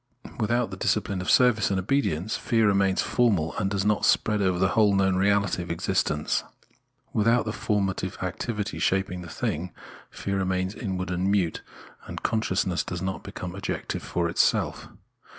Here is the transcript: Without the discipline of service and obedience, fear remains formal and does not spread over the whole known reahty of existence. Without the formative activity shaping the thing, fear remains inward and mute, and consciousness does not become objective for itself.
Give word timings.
Without 0.39 0.71
the 0.71 0.77
discipline 0.77 1.21
of 1.21 1.29
service 1.29 1.69
and 1.69 1.77
obedience, 1.77 2.35
fear 2.35 2.65
remains 2.65 3.03
formal 3.03 3.55
and 3.59 3.69
does 3.69 3.85
not 3.85 4.03
spread 4.03 4.41
over 4.41 4.57
the 4.57 4.69
whole 4.69 4.95
known 4.95 5.13
reahty 5.13 5.59
of 5.59 5.69
existence. 5.69 6.43
Without 7.13 7.45
the 7.45 7.53
formative 7.53 8.17
activity 8.23 8.79
shaping 8.79 9.21
the 9.21 9.29
thing, 9.29 9.71
fear 10.09 10.39
remains 10.39 10.73
inward 10.73 11.11
and 11.11 11.29
mute, 11.29 11.61
and 12.07 12.23
consciousness 12.23 12.83
does 12.83 13.03
not 13.03 13.21
become 13.23 13.53
objective 13.53 14.01
for 14.01 14.27
itself. 14.27 14.87